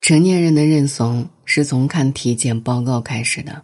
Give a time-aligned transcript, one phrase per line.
[0.00, 3.62] 成年人的认怂是从看体检报告开始的。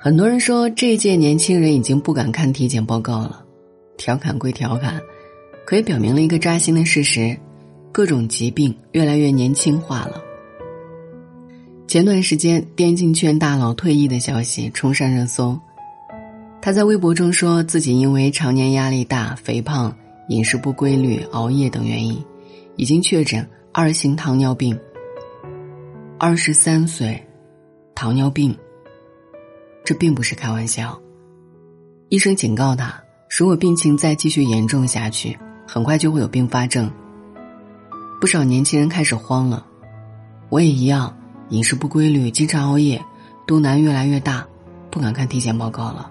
[0.00, 3.44] 很多人说这一届年轻人已经不敢看体检报告了，
[3.98, 4.98] 调侃归调侃，
[5.66, 7.36] 可以表明了一个扎心的事实：
[7.92, 10.22] 各种疾病越来越年轻化了。
[11.88, 15.58] 前段时间，电竞圈大佬退役的消息冲上热搜。
[16.60, 19.96] 他在微博中说自己因为常年压力大、肥胖、
[20.28, 22.22] 饮食不规律、熬夜等原因，
[22.76, 24.78] 已经确诊二型糖尿病。
[26.18, 27.24] 二十三岁，
[27.94, 28.54] 糖尿病，
[29.84, 31.00] 这并不是开玩笑。
[32.08, 36.90] 医生警告他，如果病情再继续严重下去，很快就会有并发症。
[38.20, 39.64] 不少年轻人开始慌了，
[40.48, 41.16] 我也一样，
[41.50, 43.00] 饮食不规律，经常熬夜，
[43.46, 44.44] 肚腩越来越大，
[44.90, 46.10] 不敢看体检报告了。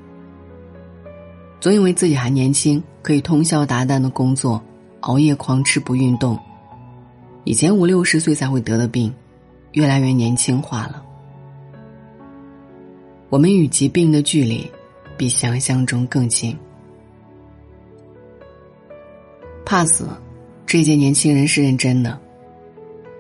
[1.60, 4.62] 总以为自己还年轻，可以通宵达旦的工作，
[5.02, 6.38] 熬夜狂吃不运动。
[7.46, 9.14] 以前五六十岁才会得的病，
[9.72, 11.04] 越来越年轻化了。
[13.30, 14.70] 我们与疾病的距离，
[15.18, 16.55] 比想象中更近。
[19.66, 20.08] 怕死，
[20.66, 22.20] 这届年轻人是认真的。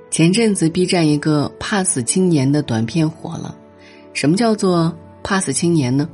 [0.09, 3.57] 前阵子 B 站一个“怕死青年”的短片火了。
[4.13, 6.07] 什么叫做“怕死青年”呢？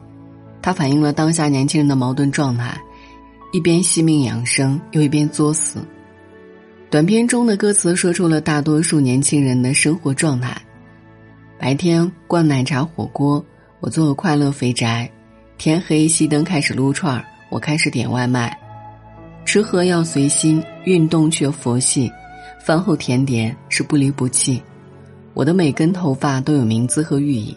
[0.64, 2.76] 它反映了当下年轻人的矛盾状态，
[3.52, 5.80] 一边惜命养生，又一边作死。
[6.90, 10.56] 短片中的歌词说出了大多数年轻人的生活状态：
[11.60, 13.46] 白天灌奶茶火锅，
[13.82, 15.06] 我做快乐肥宅；
[15.58, 18.58] 天黑熄灯开始撸串儿，我开始点外卖。
[19.44, 22.10] 吃喝要随心，运动却佛系。
[22.64, 24.64] 饭后甜点是不离不弃。
[25.34, 27.54] 我的每根头发都有名字和寓意，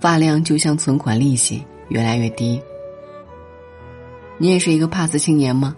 [0.00, 1.62] 发量就像存款利息。
[1.88, 2.60] 越来越低。
[4.38, 5.74] 你也是一个怕死青年吗？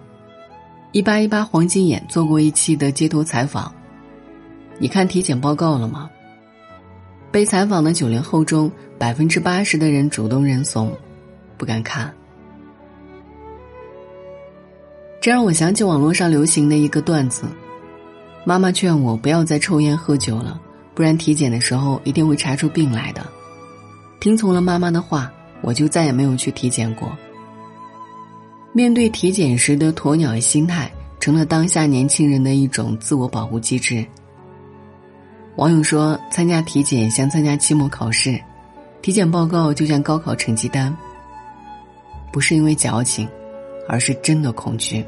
[0.90, 3.72] 一八一八黄金眼做过一期的街头采访，
[4.78, 6.10] 你看体检报告了吗？
[7.30, 10.90] 被采访的九零后中，百分之八十的人主动认怂，
[11.56, 12.12] 不敢看。
[15.20, 17.44] 这让我想起网络上流行的一个段子：
[18.44, 20.58] 妈妈劝我不要再抽烟喝酒了，
[20.94, 23.24] 不然体检的时候一定会查出病来的。
[24.20, 25.30] 听从了妈妈的话。
[25.62, 27.10] 我就再也没有去体检过。
[28.72, 34.04] 面对体检时的鸵鸟心态，成了当下年轻人的一种自我保护机制。
[35.56, 38.40] 网友说，参加体检像参加期末考试，
[39.02, 40.96] 体检报告就像高考成绩单。
[42.30, 43.26] 不是因为矫情，
[43.88, 45.04] 而是真的恐惧。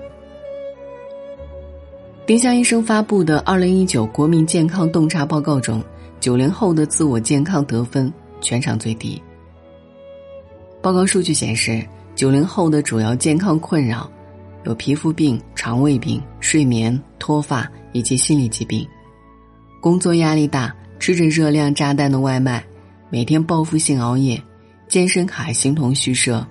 [2.27, 5.83] 丁香医生发布的《二零一九国民健康洞察报告》中，
[6.19, 9.22] 九零后的自我健康得分全场最低。
[10.82, 14.10] 报告数据显示，九零后的主要健康困扰
[14.64, 18.86] 有皮肤病、肠胃病、睡眠、脱发以及心理疾病。
[19.80, 22.64] 工作压力大，吃着热量炸弹的外卖，
[23.10, 24.42] 每天报复性熬夜，
[24.88, 26.46] 健身卡形同虚设。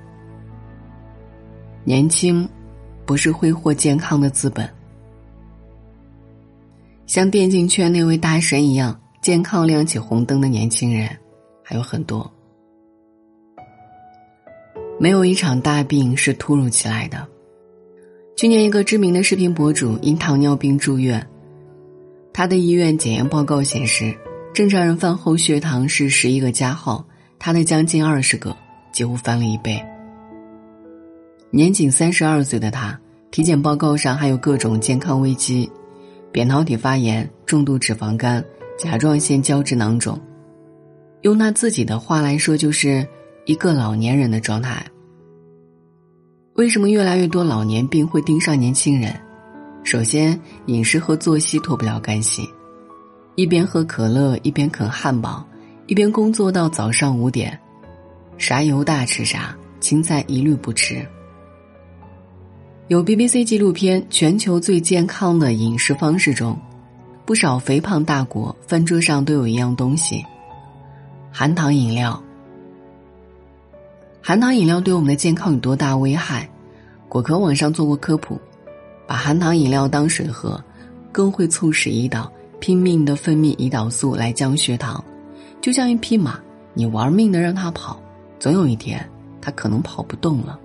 [1.84, 2.48] 年轻，
[3.06, 4.70] 不是挥霍健康的资本。
[7.08, 11.10] 像电竞圈那位大神一样，健康亮起红灯的年轻人
[11.64, 12.32] 还有很多。
[15.00, 17.26] 没有一场大病是突如其来的。
[18.36, 21.26] 去年，一个知名的视频博主因糖尿病住院，
[22.34, 24.14] 他的医院检验报告显示，
[24.54, 27.06] 正常人饭后血糖是十一个加号，
[27.40, 28.56] 他的将近二十个，
[28.92, 29.82] 几乎翻了一倍。
[31.50, 33.00] 年仅三十二岁的他，
[33.32, 35.72] 体检报告上还有各种健康危机：
[36.32, 38.44] 扁桃体发炎、重度脂肪肝、
[38.78, 40.20] 甲状腺胶质囊肿。
[41.22, 43.06] 用他自己的话来说，就是
[43.50, 44.86] 一个老年人的状态。
[46.54, 49.12] 为什么越来越多老年病会盯上年轻人？
[49.84, 52.48] 首先，饮食和作息脱不了干系，
[53.34, 55.44] 一边喝可乐，一边啃汉堡，
[55.88, 57.60] 一边工作到早上五点，
[58.38, 61.04] 啥油大吃啥，青菜一律不吃。
[62.88, 66.56] 有 BBC 纪录片《全球最健康的饮食方式》中，
[67.26, 70.24] 不少肥胖大国饭桌上都有一样东西——
[71.34, 72.24] 含糖饮料。
[74.30, 76.48] 含糖饮料对我们的健康有多大危害？
[77.08, 78.40] 果壳网上做过科普，
[79.08, 80.64] 把含糖饮料当水喝，
[81.12, 85.04] 更会促使胰岛拼命的分泌胰岛素来降血糖，
[85.62, 86.40] 就像一匹马，
[86.76, 88.00] 你玩命的让它跑，
[88.38, 89.04] 总有一天
[89.42, 90.60] 它可能跑不动了。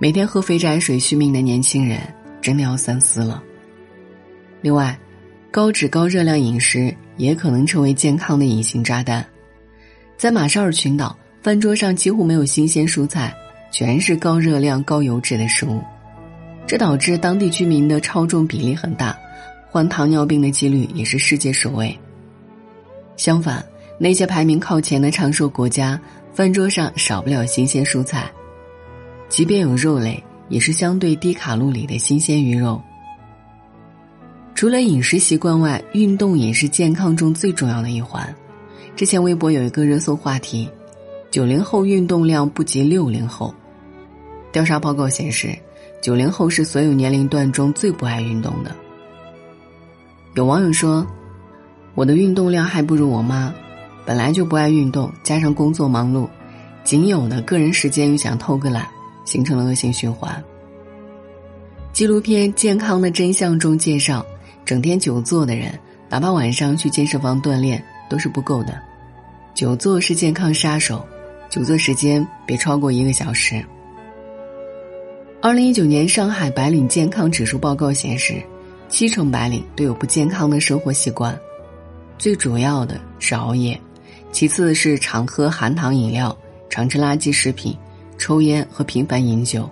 [0.00, 2.00] 每天喝肥宅水续命的年轻人
[2.40, 3.40] 真的要三思了。
[4.60, 4.98] 另外，
[5.52, 9.24] 高脂高热量饮食也可能成为健康的隐形炸弹，
[10.16, 11.16] 在马绍尔群岛。
[11.48, 13.34] 饭桌上几乎没有新鲜蔬菜，
[13.70, 15.80] 全是高热量、高油脂的食物。
[16.66, 19.18] 这导致当地居民的超重比例很大，
[19.70, 21.98] 患糖尿病的几率也是世界首位。
[23.16, 23.64] 相反，
[23.96, 25.98] 那些排名靠前的长寿国家，
[26.34, 28.30] 饭桌上少不了新鲜蔬菜，
[29.30, 32.78] 即便有肉类，也是相对低卡路里的新鲜鱼肉。
[34.54, 38.34] 除了饮食习惯外，运动也是健康中最重要的一环。
[38.94, 40.68] 之前微博有一个热搜话题：
[41.30, 43.54] 九零后运动量不及六零后。
[44.50, 45.56] 调查报告显示。
[46.00, 48.70] 九零后是所有年龄段中最不爱运动的。
[50.34, 51.04] 有网友说
[51.96, 53.52] ：“我的运动量还不如我妈，
[54.06, 56.28] 本来就不爱运动，加上工作忙碌，
[56.84, 58.86] 仅有的个人时间又想偷个懒，
[59.24, 60.40] 形成了恶性循环。”
[61.92, 64.24] 纪录片《健康的真相》中介绍，
[64.64, 65.76] 整天久坐的人，
[66.08, 68.80] 哪怕晚上去健身房锻炼都是不够的。
[69.52, 71.04] 久坐是健康杀手，
[71.48, 73.64] 久坐时间别超过一个小时。
[75.40, 78.42] 二零一九年上海白领健康指数报告显示，
[78.88, 81.38] 七成白领都有不健康的生活习惯，
[82.18, 83.80] 最主要的是熬夜，
[84.30, 86.36] 其次是常喝含糖饮料、
[86.68, 87.74] 常吃垃圾食品、
[88.18, 89.68] 抽烟和频繁饮酒。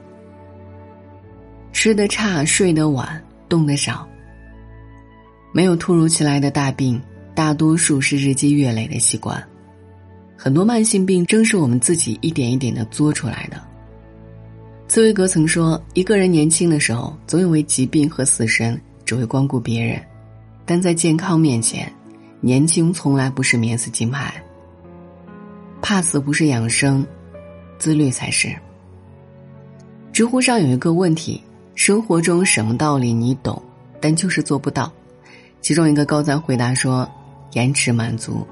[1.72, 4.08] 吃得差、睡得晚、动得少，
[5.52, 7.00] 没有突如其来的大病，
[7.34, 9.46] 大多数是日积月累的习惯。
[10.36, 13.60] 很多慢性病正是我们自己一点一点的作出来的。
[14.88, 20.00] 茨威格曾说：“一个人年轻的时候，总以为疾病和死神只会光顾别人，
[20.64, 21.90] 但在健康面前，
[22.40, 24.32] 年轻从来不是免死金牌。
[25.82, 27.04] 怕死不是养生，
[27.78, 28.54] 自律才是。”
[30.12, 31.42] 知乎上有一个问题：
[31.74, 33.60] 生活中什么道理你懂，
[34.00, 34.92] 但就是做不到？
[35.60, 37.10] 其中一个高赞回答说
[37.54, 38.46] ：“延迟满足，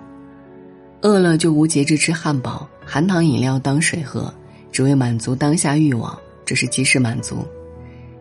[1.05, 4.33] 饿了就无节制吃汉堡、含糖饮料当水喝，
[4.73, 7.47] 只为满足当下欲望。”这是及时满足，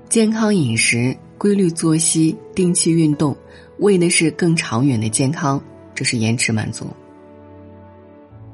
[0.10, 3.36] 健康饮食、规律作息、定期运动，
[3.80, 5.62] 为的是更长远的健康。
[5.96, 6.88] 这是延迟满足。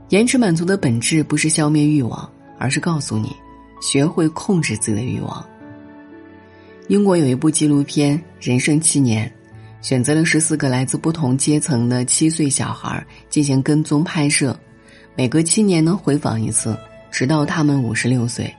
[0.10, 3.36] 延迟满足的本质不是消灭欲望，而是告诉你，
[3.82, 5.44] 学会控制自己的欲望。
[6.88, 9.28] 英国有一部纪录片《人生七年》，
[9.82, 14.58] 选择了十四个来自不同阶层的七岁小孩进行跟踪拍摄，
[15.16, 16.78] 每隔七年能回访一次，
[17.10, 18.54] 直到他们五十六岁。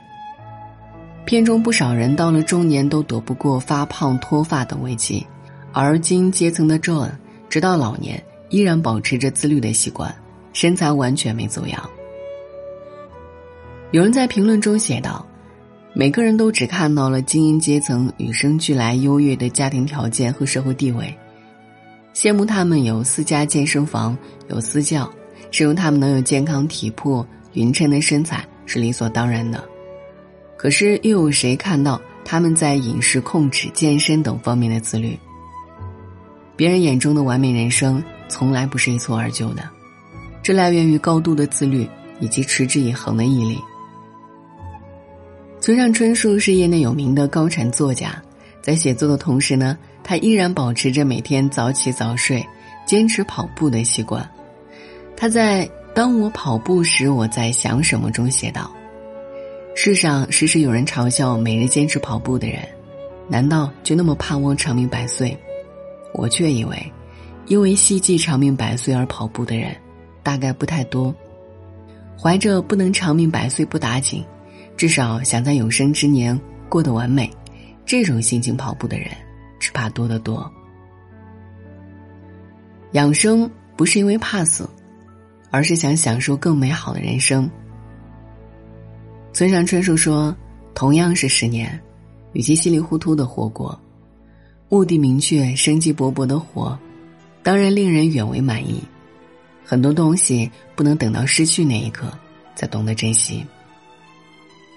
[1.26, 5.24] 片中不少人到了中年都躲不过发胖、脱发等危机，
[5.72, 7.10] 而精英阶层的 John
[7.48, 10.12] 直到老年依然保持着自律的习惯，
[10.52, 11.88] 身材完全没走样。
[13.92, 15.24] 有人在评论中写道
[15.92, 21.12] ：“每个人都只看到了精英阶层与生俱来优越的家庭条件和社会地位，
[22.14, 24.16] 羡慕他们有私家健身房、
[24.48, 25.12] 有私教，
[25.50, 29.62] 羡慕他们能有健康体魄、匀称的身材是理所当然的。”
[30.56, 35.18] 可是，又有谁看到他们在饮食控制、健身等方面的自律？
[36.54, 39.68] 别人眼中的完美人生，从来不是一蹴而就的，
[40.40, 41.88] 这来源于高度的自律
[42.20, 43.58] 以及持之以恒的毅力。
[45.60, 48.20] 村上春树是业内有名的高产作家，
[48.62, 52.42] 在写作的同时呢，他依然保持着每天早起早睡、
[52.86, 54.26] 坚持跑步的习惯。
[55.14, 58.72] 他在《当我跑步时，我在想什么》中写道。
[59.74, 62.60] 世上时时有人嘲笑每日坚持跑步的人，
[63.28, 65.36] 难道就那么盼望长命百岁？
[66.14, 66.92] 我却以为，
[67.46, 69.76] 因为希冀长命百岁而跑步的人，
[70.22, 71.14] 大概不太多。
[72.18, 74.24] 怀着不能长命百岁不打紧，
[74.80, 77.30] 至少想在有生之年过得完美，
[77.84, 79.08] 这种心情跑步的人，
[79.58, 80.50] 只怕多得多。
[82.92, 84.66] 养生不是因为怕死，
[85.50, 87.46] 而是想享受更美好的人生。
[89.34, 90.34] 村上春树说
[90.74, 91.78] ：“同样是十年，
[92.32, 93.78] 与其稀里糊涂的活过，
[94.70, 96.78] 目的明确、生机勃勃的活，
[97.42, 98.82] 当然令人远为满意。
[99.62, 102.10] 很多东西不能等到失去那一刻
[102.54, 103.44] 才懂得珍惜。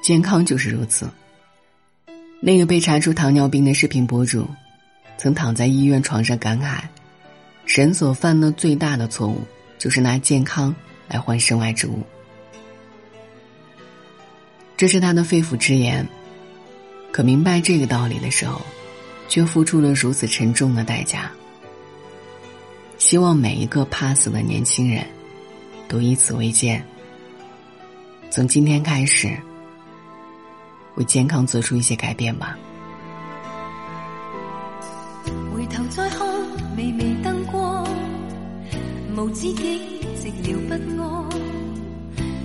[0.03, 1.10] 健康就是如此。
[2.41, 4.45] 那个被查出糖尿病的视频博主，
[5.17, 6.81] 曾躺在医院床上感慨：
[7.65, 9.41] 人所犯的最大的错误，
[9.79, 10.75] 就是拿健康
[11.07, 12.03] 来换身外之物。”
[14.75, 16.05] 这是他的肺腑之言，
[17.13, 18.62] 可明白这个道理的时候，
[19.29, 21.31] 却付出了如此沉重的代价。
[22.98, 25.05] 希望每一个怕死的年轻人，
[25.88, 26.86] 都以此为鉴，
[28.29, 29.33] 从今天开始，
[30.95, 32.57] 为健康做出一些改变吧。
[35.53, 36.27] 回头再看，
[36.77, 37.88] 微微灯光，
[39.15, 39.79] 无知己
[40.19, 41.29] 寂寥不安，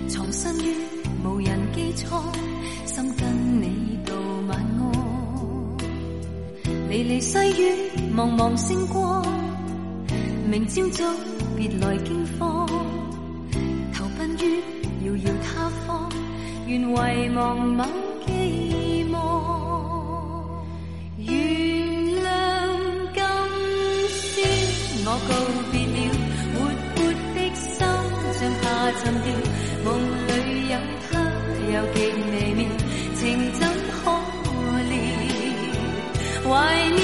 [0.07, 0.75] 藏身于。
[1.21, 2.15] 无人基础，
[2.85, 4.13] 心跟你道
[4.47, 4.91] 晚安。
[6.89, 7.73] 离离细雨，
[8.15, 9.21] 茫茫星光。
[10.49, 11.03] 明朝早，
[11.57, 12.25] 别来惊
[16.87, 16.93] 愿
[17.25, 17.83] 遗忘某
[18.25, 18.29] 寄
[19.11, 19.15] 望。
[21.17, 21.27] 原
[22.23, 22.25] 谅
[23.13, 23.17] 今
[24.13, 24.27] 宵
[25.05, 25.31] 我告
[25.71, 25.97] 别了，
[26.53, 26.57] 活
[26.95, 26.97] 泼
[27.35, 27.67] 的心
[28.33, 28.63] 像下
[28.99, 29.27] 沉掉，
[29.83, 29.87] 梦
[30.27, 30.29] 里
[30.69, 30.73] 有
[31.09, 31.11] 他
[31.71, 31.97] 又极
[32.31, 32.59] 微妙，
[33.15, 33.19] 情
[33.53, 34.01] 怎可
[34.89, 34.91] 料？
[36.45, 36.49] 怀
[36.91, 36.99] 念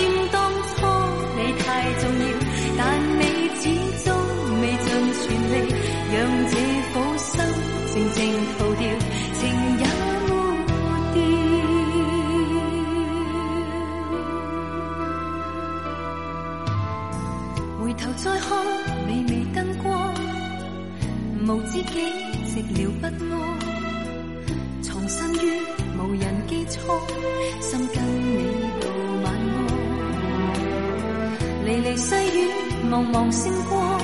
[32.89, 34.00] 茫茫星光，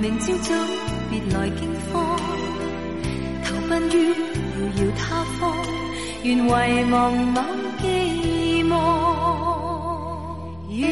[0.00, 0.54] 明朝早
[1.10, 1.60] 别来惊
[1.92, 2.16] 慌，
[3.44, 5.56] 投奔于遥遥他方，
[6.22, 6.48] 愿遗
[6.90, 7.42] 忘某
[7.80, 8.72] 寄望。
[10.68, 10.88] 原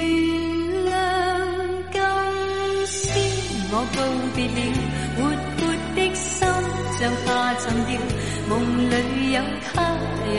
[0.90, 0.92] 谅
[1.92, 1.94] 今
[2.86, 2.98] 宵
[3.70, 3.98] 我告
[4.34, 4.50] 别了，
[5.16, 5.18] 活。
[5.56, 5.60] 泼
[5.94, 6.20] 的心
[6.98, 7.26] 像下
[7.60, 7.90] 沉掉，
[8.48, 8.52] 梦
[8.90, 8.92] 里
[9.32, 9.72] 有他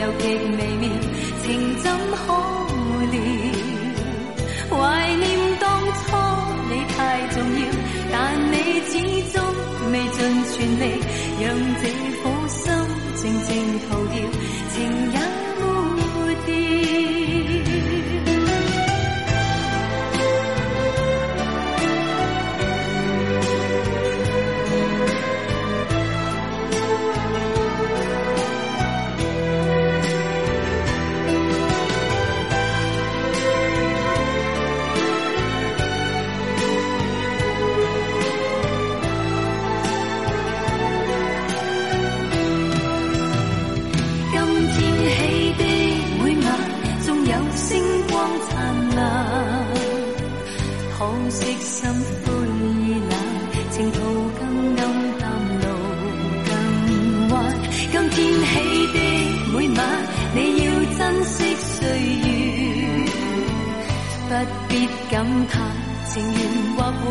[0.18, 0.84] 极微妙，
[1.42, 1.46] 情
[1.82, 2.16] 怎可
[3.12, 3.16] 料？
[4.70, 4.76] 怀
[5.14, 5.26] 念
[5.58, 5.72] 当初你太
[7.30, 7.66] 重要，
[8.10, 8.16] 但
[8.52, 8.54] 你
[8.88, 8.92] 始
[9.32, 9.36] 终
[9.92, 10.16] 未尽
[10.52, 10.82] 全力，
[11.40, 11.44] 让
[11.80, 11.84] 这
[12.22, 12.58] 苦心
[13.16, 13.48] 静静
[13.88, 14.16] 逃掉，
[14.74, 14.76] 情
[15.12, 15.16] 也
[48.48, 48.54] 灿
[48.96, 48.98] 烂，
[50.98, 50.98] 可
[51.30, 51.76] 惜心
[52.24, 52.26] 灰
[52.86, 53.12] 意冷，
[53.70, 53.98] 情途
[54.38, 54.40] 更
[54.76, 54.80] 暗
[55.18, 55.22] 淡，
[55.60, 55.66] 路
[56.46, 56.50] 更
[57.30, 57.34] 弯。
[57.90, 58.50] 今天起
[58.92, 58.96] 的
[59.52, 59.80] 每晚，
[60.34, 60.66] 你要
[60.96, 61.80] 珍惜岁
[62.24, 62.26] 月，
[64.28, 64.30] 不
[64.68, 64.72] 必
[65.10, 65.14] 感
[65.48, 65.56] 叹
[66.06, 66.36] 情缘
[66.76, 67.04] 或会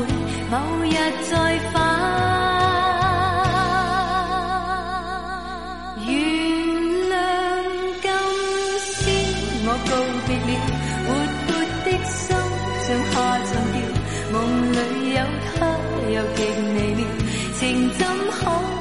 [0.50, 0.54] 某
[0.86, 0.96] 日
[1.30, 1.32] 再
[1.72, 2.57] 返。
[16.18, 17.06] 又极微妙，
[17.60, 18.77] 情怎可